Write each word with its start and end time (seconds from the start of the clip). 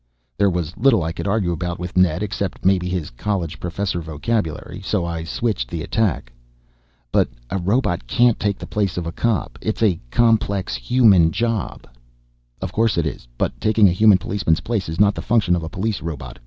There 0.35 0.49
was 0.49 0.75
little 0.77 1.03
I 1.03 1.11
could 1.11 1.27
argue 1.27 1.51
about 1.51 1.77
with 1.77 1.95
Ned. 1.95 2.23
Except 2.23 2.65
maybe 2.65 2.89
his 2.89 3.11
college 3.11 3.59
professor 3.59 4.01
vocabulary. 4.01 4.81
So 4.83 5.05
I 5.05 5.23
switched 5.23 5.69
the 5.69 5.83
attack. 5.83 6.31
"But 7.11 7.29
a 7.51 7.59
robot 7.59 8.07
can't 8.07 8.39
take 8.39 8.57
the 8.57 8.65
place 8.65 8.97
of 8.97 9.05
a 9.05 9.11
cop, 9.11 9.59
it's 9.61 9.83
a 9.83 9.99
complex 10.09 10.73
human 10.73 11.29
job." 11.31 11.85
"Of 12.63 12.73
course 12.73 12.97
it 12.97 13.05
is, 13.05 13.27
but 13.37 13.61
taking 13.61 13.87
a 13.89 13.93
human 13.93 14.17
policeman's 14.17 14.61
place 14.61 14.89
is 14.89 14.99
not 14.99 15.13
the 15.13 15.21
function 15.21 15.55
of 15.55 15.61
a 15.61 15.69
police 15.69 16.01
robot. 16.01 16.39